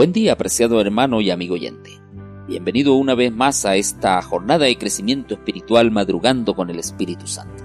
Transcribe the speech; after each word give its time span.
Buen 0.00 0.14
día, 0.14 0.32
apreciado 0.32 0.80
hermano 0.80 1.20
y 1.20 1.30
amigo 1.30 1.56
oyente. 1.56 2.00
Bienvenido 2.48 2.94
una 2.94 3.14
vez 3.14 3.30
más 3.30 3.66
a 3.66 3.76
esta 3.76 4.22
jornada 4.22 4.64
de 4.64 4.78
crecimiento 4.78 5.34
espiritual 5.34 5.90
madrugando 5.90 6.54
con 6.54 6.70
el 6.70 6.78
Espíritu 6.78 7.26
Santo. 7.26 7.62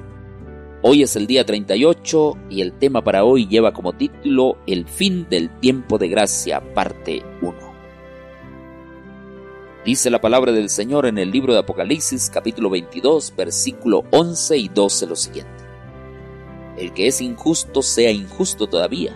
Hoy 0.81 1.01
es 1.01 1.15
el 1.15 1.27
día 1.27 1.45
38 1.45 2.33
y 2.49 2.59
el 2.59 2.73
tema 2.73 3.01
para 3.05 3.23
hoy 3.23 3.47
lleva 3.47 3.71
como 3.71 3.93
título 3.93 4.57
El 4.67 4.85
fin 4.85 5.27
del 5.29 5.49
tiempo 5.61 5.97
de 5.97 6.09
gracia, 6.09 6.61
parte 6.73 7.23
1. 7.41 7.55
Dice 9.85 10.09
la 10.09 10.19
palabra 10.19 10.51
del 10.51 10.69
Señor 10.69 11.05
en 11.05 11.17
el 11.17 11.31
libro 11.31 11.53
de 11.53 11.59
Apocalipsis 11.59 12.29
capítulo 12.29 12.69
22 12.69 13.33
versículo 13.37 14.03
11 14.11 14.57
y 14.57 14.67
12 14.67 15.07
lo 15.07 15.15
siguiente. 15.15 15.63
El 16.77 16.91
que 16.91 17.07
es 17.07 17.21
injusto 17.21 17.81
sea 17.81 18.11
injusto 18.11 18.67
todavía, 18.67 19.15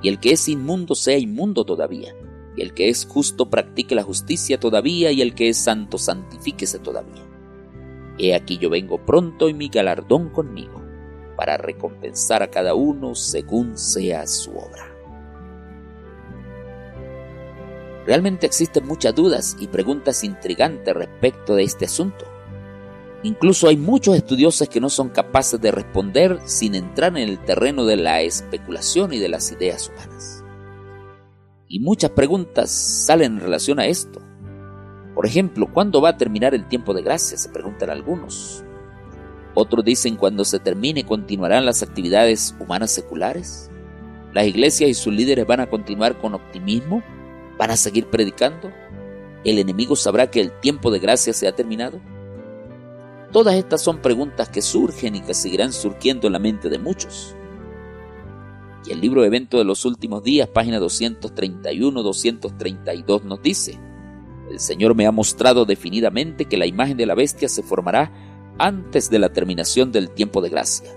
y 0.00 0.08
el 0.08 0.20
que 0.20 0.30
es 0.30 0.48
inmundo 0.48 0.94
sea 0.94 1.18
inmundo 1.18 1.64
todavía 1.64 2.14
y 2.56 2.62
el 2.62 2.74
que 2.74 2.88
es 2.88 3.06
justo 3.06 3.48
practique 3.48 3.94
la 3.94 4.02
justicia 4.02 4.60
todavía, 4.60 5.10
y 5.12 5.22
el 5.22 5.34
que 5.34 5.48
es 5.48 5.58
santo 5.58 5.98
santifíquese 5.98 6.78
todavía. 6.78 7.22
He 8.18 8.34
aquí 8.34 8.58
yo 8.58 8.70
vengo 8.70 9.04
pronto 9.04 9.48
y 9.48 9.54
mi 9.54 9.68
galardón 9.68 10.28
conmigo, 10.28 10.82
para 11.36 11.56
recompensar 11.56 12.42
a 12.42 12.50
cada 12.50 12.74
uno 12.74 13.14
según 13.14 13.78
sea 13.78 14.26
su 14.26 14.50
obra. 14.50 14.92
Realmente 18.06 18.46
existen 18.46 18.86
muchas 18.86 19.14
dudas 19.14 19.56
y 19.60 19.68
preguntas 19.68 20.24
intrigantes 20.24 20.94
respecto 20.94 21.54
de 21.54 21.62
este 21.62 21.84
asunto. 21.84 22.26
Incluso 23.22 23.68
hay 23.68 23.76
muchos 23.76 24.16
estudiosos 24.16 24.68
que 24.68 24.80
no 24.80 24.90
son 24.90 25.08
capaces 25.10 25.60
de 25.60 25.70
responder 25.70 26.40
sin 26.44 26.74
entrar 26.74 27.16
en 27.16 27.28
el 27.28 27.38
terreno 27.38 27.84
de 27.84 27.96
la 27.96 28.20
especulación 28.22 29.12
y 29.12 29.18
de 29.20 29.28
las 29.28 29.52
ideas 29.52 29.88
humanas. 29.88 30.41
Y 31.72 31.80
muchas 31.80 32.10
preguntas 32.10 32.70
salen 32.70 33.32
en 33.32 33.40
relación 33.40 33.80
a 33.80 33.86
esto. 33.86 34.20
Por 35.14 35.24
ejemplo, 35.24 35.72
¿cuándo 35.72 36.02
va 36.02 36.10
a 36.10 36.16
terminar 36.18 36.54
el 36.54 36.68
tiempo 36.68 36.92
de 36.92 37.00
gracia? 37.00 37.38
Se 37.38 37.48
preguntan 37.48 37.88
algunos. 37.88 38.62
Otros 39.54 39.82
dicen 39.82 40.16
cuando 40.16 40.44
se 40.44 40.58
termine 40.58 41.06
continuarán 41.06 41.64
las 41.64 41.82
actividades 41.82 42.54
humanas 42.60 42.90
seculares. 42.90 43.70
Las 44.34 44.46
iglesias 44.46 44.90
y 44.90 44.92
sus 44.92 45.14
líderes 45.14 45.46
van 45.46 45.60
a 45.60 45.70
continuar 45.70 46.20
con 46.20 46.34
optimismo. 46.34 47.02
¿Van 47.58 47.70
a 47.70 47.76
seguir 47.78 48.10
predicando? 48.10 48.70
¿El 49.42 49.58
enemigo 49.58 49.96
sabrá 49.96 50.30
que 50.30 50.42
el 50.42 50.52
tiempo 50.60 50.90
de 50.90 50.98
gracia 50.98 51.32
se 51.32 51.48
ha 51.48 51.56
terminado? 51.56 52.02
Todas 53.32 53.54
estas 53.54 53.80
son 53.80 54.02
preguntas 54.02 54.50
que 54.50 54.60
surgen 54.60 55.14
y 55.14 55.22
que 55.22 55.32
seguirán 55.32 55.72
surgiendo 55.72 56.26
en 56.26 56.34
la 56.34 56.38
mente 56.38 56.68
de 56.68 56.78
muchos. 56.78 57.34
Y 58.86 58.92
el 58.92 59.00
libro 59.00 59.24
Evento 59.24 59.58
de 59.58 59.64
los 59.64 59.84
Últimos 59.84 60.24
Días, 60.24 60.48
página 60.48 60.80
231-232 60.80 63.22
nos 63.22 63.42
dice, 63.42 63.78
el 64.50 64.58
Señor 64.58 64.94
me 64.94 65.06
ha 65.06 65.12
mostrado 65.12 65.64
definidamente 65.64 66.46
que 66.46 66.56
la 66.56 66.66
imagen 66.66 66.96
de 66.96 67.06
la 67.06 67.14
bestia 67.14 67.48
se 67.48 67.62
formará 67.62 68.12
antes 68.58 69.08
de 69.08 69.18
la 69.18 69.32
terminación 69.32 69.92
del 69.92 70.10
tiempo 70.10 70.42
de 70.42 70.50
gracia. 70.50 70.90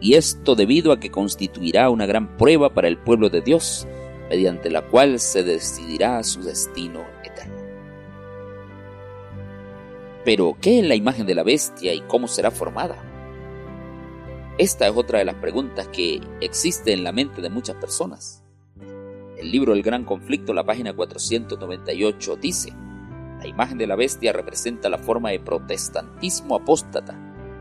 Y 0.00 0.14
esto 0.14 0.54
debido 0.54 0.92
a 0.92 1.00
que 1.00 1.10
constituirá 1.10 1.90
una 1.90 2.06
gran 2.06 2.36
prueba 2.36 2.72
para 2.72 2.88
el 2.88 2.98
pueblo 2.98 3.30
de 3.30 3.40
Dios, 3.40 3.86
mediante 4.30 4.70
la 4.70 4.82
cual 4.82 5.20
se 5.20 5.42
decidirá 5.42 6.22
su 6.22 6.42
destino 6.42 7.00
eterno. 7.24 7.56
Pero, 10.24 10.56
¿qué 10.60 10.80
es 10.80 10.86
la 10.86 10.94
imagen 10.94 11.26
de 11.26 11.34
la 11.34 11.42
bestia 11.42 11.94
y 11.94 12.00
cómo 12.02 12.28
será 12.28 12.50
formada? 12.50 12.96
Esta 14.58 14.88
es 14.88 14.92
otra 14.96 15.20
de 15.20 15.24
las 15.24 15.36
preguntas 15.36 15.86
que 15.86 16.20
existe 16.40 16.92
en 16.92 17.04
la 17.04 17.12
mente 17.12 17.40
de 17.40 17.48
muchas 17.48 17.76
personas. 17.76 18.42
El 19.36 19.52
libro 19.52 19.72
El 19.72 19.84
Gran 19.84 20.04
Conflicto, 20.04 20.52
la 20.52 20.64
página 20.64 20.92
498, 20.92 22.34
dice, 22.34 22.72
la 23.38 23.46
imagen 23.46 23.78
de 23.78 23.86
la 23.86 23.94
bestia 23.94 24.32
representa 24.32 24.88
la 24.88 24.98
forma 24.98 25.30
de 25.30 25.38
protestantismo 25.38 26.56
apóstata 26.56 27.16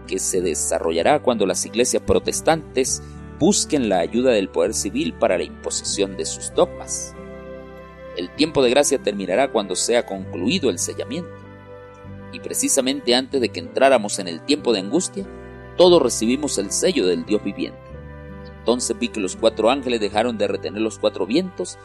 que 0.08 0.18
se 0.18 0.42
desarrollará 0.42 1.22
cuando 1.22 1.46
las 1.46 1.64
iglesias 1.68 2.02
protestantes 2.02 3.04
busquen 3.38 3.90
la 3.90 4.00
ayuda 4.00 4.32
del 4.32 4.50
poder 4.50 4.74
civil 4.74 5.14
para 5.14 5.38
la 5.38 5.44
imposición 5.44 6.18
de 6.18 6.26
sus 6.26 6.52
dogmas. 6.56 7.14
El 8.18 8.32
tiempo 8.32 8.64
de 8.64 8.72
gracia 8.72 8.98
terminará 8.98 9.52
cuando 9.52 9.76
sea 9.76 10.08
concluido 10.08 10.72
el 10.72 10.80
sellamiento. 10.80 11.30
Y 12.34 12.40
precisamente 12.40 13.14
antes 13.14 13.40
de 13.40 13.50
que 13.50 13.60
entráramos 13.60 14.18
en 14.18 14.28
el 14.28 14.42
tiempo 14.42 14.74
de 14.74 14.80
angustia, 14.80 15.28
todos 15.78 16.02
recibimos 16.02 16.58
el 16.58 16.72
sello 16.72 17.06
del 17.06 17.26
Dios 17.26 17.44
viviente. 17.44 17.80
Entonces 18.60 18.98
vi 19.00 19.10
que 19.10 19.20
los 19.20 19.36
cuatro 19.36 19.70
ángeles 19.70 20.02
dejaron 20.02 20.38
de 20.38 20.48
retener 20.48 20.82
los 20.82 21.00
cuatro 21.00 21.26
vientos, 21.26 21.78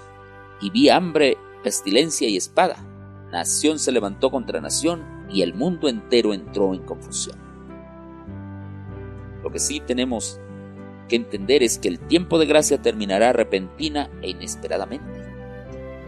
y 0.61 0.71
vi 0.71 0.89
hambre, 0.89 1.37
pestilencia 1.63 2.29
y 2.29 2.37
espada. 2.37 2.77
Nación 3.31 3.79
se 3.79 3.93
levantó 3.93 4.31
contra 4.31 4.61
nación, 4.61 5.27
y 5.31 5.43
el 5.43 5.55
mundo 5.55 5.89
entero 5.89 6.35
entró 6.35 6.75
en 6.75 6.83
confusión. 6.83 7.39
Lo 9.43 9.51
que 9.51 9.59
sí 9.59 9.81
tenemos 9.81 10.41
que 11.09 11.17
entender 11.17 11.63
es 11.63 11.79
que 11.79 11.89
el 11.89 11.99
tiempo 11.99 12.39
de 12.39 12.47
gracia 12.47 12.81
terminará 12.81 13.33
repentina 13.33 14.11
e 14.23 14.31
inesperadamente. 14.31 15.21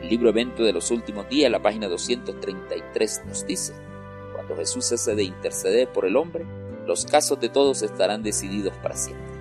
El 0.03 0.09
libro 0.09 0.29
Evento 0.31 0.63
de 0.65 0.73
los 0.73 0.91
Últimos 0.91 1.29
Días, 1.29 1.51
la 1.51 1.63
página 1.63 1.89
233, 1.89 3.23
nos 3.27 3.47
dice, 3.47 3.75
cuando 4.35 4.57
Jesús 4.57 4.87
cese 4.87 5.15
de 5.15 5.25
interceder 5.25 5.89
por 5.93 6.05
el 6.05 6.17
hombre, 6.17 6.45
los 6.87 7.07
casos 7.07 7.41
de 7.41 7.49
todos 7.49 7.83
estarán 7.83 8.23
decididos 8.23 8.75
para 8.83 8.97
siempre. 8.97 9.33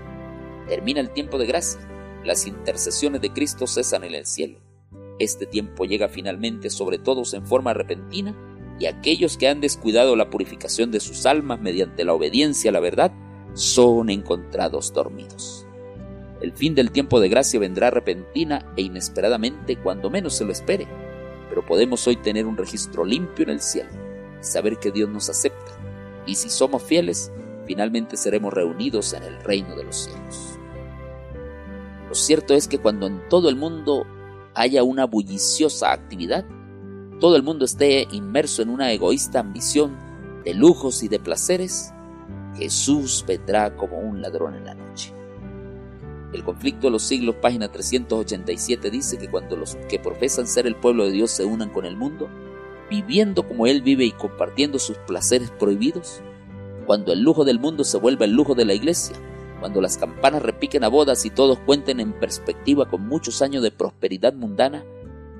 Termina 0.67 0.99
el 0.99 1.09
tiempo 1.09 1.37
de 1.37 1.45
gracia, 1.45 1.81
las 2.23 2.47
intercesiones 2.47 3.21
de 3.21 3.33
Cristo 3.33 3.67
cesan 3.67 4.03
en 4.03 4.15
el 4.15 4.25
cielo. 4.25 4.59
Este 5.19 5.45
tiempo 5.45 5.85
llega 5.85 6.07
finalmente 6.07 6.69
sobre 6.69 6.97
todos 6.97 7.33
en 7.33 7.45
forma 7.45 7.73
repentina 7.73 8.35
y 8.79 8.85
aquellos 8.85 9.37
que 9.37 9.47
han 9.47 9.61
descuidado 9.61 10.15
la 10.15 10.29
purificación 10.29 10.89
de 10.91 10.99
sus 10.99 11.25
almas 11.25 11.59
mediante 11.59 12.05
la 12.05 12.13
obediencia 12.13 12.69
a 12.69 12.73
la 12.73 12.79
verdad 12.79 13.11
son 13.53 14.09
encontrados 14.09 14.93
dormidos. 14.93 15.67
El 16.41 16.53
fin 16.53 16.75
del 16.75 16.91
tiempo 16.91 17.19
de 17.19 17.29
gracia 17.29 17.59
vendrá 17.59 17.91
repentina 17.91 18.73
e 18.75 18.81
inesperadamente 18.81 19.77
cuando 19.77 20.09
menos 20.09 20.33
se 20.33 20.45
lo 20.45 20.51
espere, 20.51 20.87
pero 21.49 21.65
podemos 21.65 22.05
hoy 22.07 22.15
tener 22.15 22.45
un 22.45 22.57
registro 22.57 23.05
limpio 23.05 23.43
en 23.43 23.51
el 23.51 23.61
cielo 23.61 23.89
y 24.41 24.43
saber 24.43 24.77
que 24.77 24.91
Dios 24.91 25.09
nos 25.09 25.29
acepta 25.29 25.72
y 26.25 26.35
si 26.35 26.49
somos 26.49 26.83
fieles, 26.83 27.31
finalmente 27.65 28.17
seremos 28.17 28.53
reunidos 28.53 29.13
en 29.13 29.23
el 29.23 29.41
reino 29.43 29.75
de 29.75 29.83
los 29.83 29.95
cielos. 29.95 30.59
Lo 32.09 32.15
cierto 32.15 32.53
es 32.53 32.67
que 32.67 32.77
cuando 32.77 33.07
en 33.07 33.27
todo 33.29 33.49
el 33.49 33.55
mundo 33.55 34.05
haya 34.53 34.83
una 34.83 35.05
bulliciosa 35.05 35.91
actividad, 35.91 36.45
todo 37.19 37.35
el 37.35 37.43
mundo 37.43 37.65
esté 37.65 38.07
inmerso 38.11 38.61
en 38.61 38.69
una 38.69 38.91
egoísta 38.91 39.39
ambición 39.39 39.97
de 40.43 40.53
lujos 40.53 41.03
y 41.03 41.07
de 41.07 41.19
placeres, 41.19 41.93
Jesús 42.55 43.23
vendrá 43.27 43.75
como 43.75 43.97
un 43.97 44.21
ladrón 44.21 44.55
en 44.55 44.65
la 44.65 44.75
noche. 44.75 45.13
El 46.33 46.43
conflicto 46.43 46.87
de 46.87 46.91
los 46.91 47.03
siglos, 47.03 47.35
página 47.35 47.71
387, 47.71 48.89
dice 48.89 49.17
que 49.17 49.29
cuando 49.29 49.55
los 49.55 49.75
que 49.87 49.99
profesan 49.99 50.47
ser 50.47 50.67
el 50.67 50.75
pueblo 50.75 51.05
de 51.05 51.11
Dios 51.11 51.31
se 51.31 51.45
unan 51.45 51.69
con 51.69 51.85
el 51.85 51.95
mundo, 51.95 52.29
viviendo 52.93 53.47
como 53.47 53.65
Él 53.65 53.81
vive 53.81 54.05
y 54.05 54.11
compartiendo 54.11 54.77
sus 54.77 54.97
placeres 54.99 55.49
prohibidos, 55.49 56.21
cuando 56.85 57.11
el 57.11 57.21
lujo 57.21 57.43
del 57.43 57.59
mundo 57.59 57.83
se 57.83 57.97
vuelva 57.97 58.25
el 58.25 58.33
lujo 58.33 58.53
de 58.53 58.65
la 58.65 58.75
iglesia, 58.75 59.15
cuando 59.59 59.81
las 59.81 59.97
campanas 59.97 60.43
repiquen 60.43 60.83
a 60.83 60.89
bodas 60.89 61.25
y 61.25 61.31
todos 61.31 61.57
cuenten 61.57 61.99
en 61.99 62.13
perspectiva 62.13 62.87
con 62.87 63.07
muchos 63.07 63.41
años 63.41 63.63
de 63.63 63.71
prosperidad 63.71 64.33
mundana, 64.33 64.85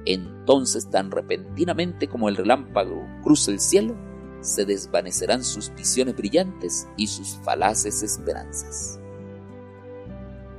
entonces 0.06 0.90
tan 0.90 1.12
repentinamente 1.12 2.08
como 2.08 2.28
el 2.28 2.38
relámpago 2.38 3.06
cruza 3.22 3.52
el 3.52 3.59
cielo, 3.59 3.96
se 4.42 4.66
desvanecerán 4.66 5.44
sus 5.44 5.72
visiones 5.75 6.16
brillantes 6.16 6.88
y 6.97 7.06
sus 7.06 7.36
falaces 7.44 8.01
esperanzas. 8.01 9.00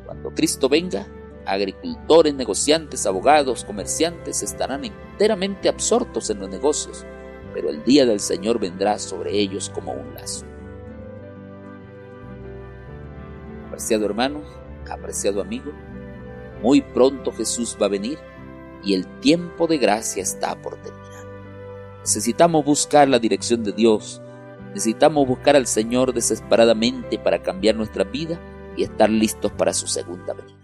Cuando 0.07 0.31
Cristo 0.31 0.69
venga, 0.69 1.09
agricultores, 1.47 2.35
negociantes, 2.35 3.07
abogados, 3.07 3.65
comerciantes 3.65 4.43
estarán 4.43 4.85
enteramente 4.85 5.69
absortos 5.69 6.31
en 6.31 6.41
los 6.41 6.51
negocios, 6.51 7.05
pero 7.53 7.71
el 7.71 7.85
día 7.85 8.07
del 8.07 8.21
Señor 8.21 8.59
vendrá 8.59 8.99
sobre 8.99 9.39
ellos 9.39 9.71
como 9.71 9.93
un 9.93 10.15
lazo. 10.15 10.47
Apreciado 13.69 14.07
hermano, 14.07 14.43
apreciado 14.91 15.41
amigo, 15.41 15.73
muy 16.63 16.81
pronto 16.81 17.33
Jesús 17.33 17.77
va 17.81 17.87
a 17.87 17.91
venir 17.91 18.19
y 18.83 18.95
el 18.95 19.07
tiempo 19.21 19.67
de 19.67 19.79
gracia 19.79 20.23
está 20.23 20.61
por 20.61 20.77
terminar. 20.77 21.25
Necesitamos 22.01 22.65
buscar 22.65 23.09
la 23.09 23.19
dirección 23.19 23.65
de 23.65 23.73
Dios, 23.73 24.21
necesitamos 24.69 25.27
buscar 25.27 25.57
al 25.57 25.67
Señor 25.67 26.13
desesperadamente 26.13 27.19
para 27.19 27.43
cambiar 27.43 27.77
nuestra 27.77 28.05
vida 28.05 28.39
y 28.77 28.85
estar 28.85 29.11
listos 29.11 29.53
para 29.53 29.73
su 29.73 29.87
segunda 29.87 30.35
venida. 30.35 30.64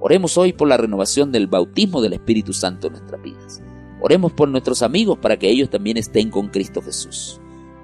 Oremos 0.00 0.38
hoy 0.38 0.52
por 0.52 0.68
la 0.68 0.76
renovación 0.76 1.32
del 1.32 1.46
bautismo 1.46 2.00
del 2.00 2.12
Espíritu 2.12 2.52
Santo 2.52 2.86
en 2.86 2.94
nuestras 2.94 3.22
vidas. 3.22 3.62
Oremos 4.00 4.32
por 4.32 4.48
nuestros 4.48 4.82
amigos 4.82 5.18
para 5.18 5.36
que 5.36 5.48
ellos 5.48 5.70
también 5.70 5.96
estén 5.96 6.30
con 6.30 6.48
Cristo 6.48 6.80
Jesús. 6.82 7.40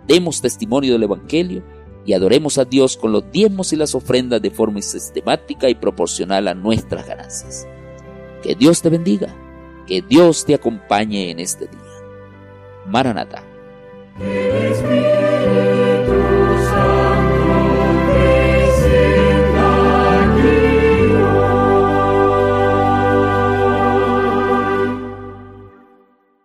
Demos 0.07 0.41
testimonio 0.41 0.93
del 0.93 1.03
Evangelio 1.03 1.63
y 2.07 2.13
adoremos 2.13 2.59
a 2.59 2.65
Dios 2.65 2.97
con 2.97 3.13
los 3.13 3.31
diezmos 3.33 3.73
y 3.73 3.77
las 3.77 3.95
ofrendas 3.95 4.41
de 4.43 4.51
forma 4.51 4.81
sistemática 4.83 5.69
y 5.69 5.75
proporcional 5.75 6.47
a 6.49 6.55
nuestras 6.55 7.07
ganancias. 7.07 7.67
Que 8.43 8.55
Dios 8.55 8.83
te 8.83 8.91
bendiga 8.91 9.35
Que 9.87 10.03
Dios 10.03 10.45
te 10.45 10.55
acompañe 10.55 11.31
en 11.31 11.41
este 11.41 11.67
día. 11.67 11.81
Mi 14.19 15.14